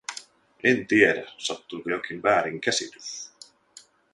[0.63, 3.31] En tiedä, sattuiko jokin väärinkäsitys.